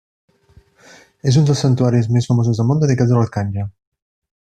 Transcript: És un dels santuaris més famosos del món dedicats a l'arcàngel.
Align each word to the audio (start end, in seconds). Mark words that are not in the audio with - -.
És 1.31 1.37
un 1.41 1.45
dels 1.49 1.61
santuaris 1.65 2.09
més 2.15 2.29
famosos 2.31 2.61
del 2.63 2.67
món 2.71 2.81
dedicats 2.85 3.13
a 3.17 3.21
l'arcàngel. 3.21 3.69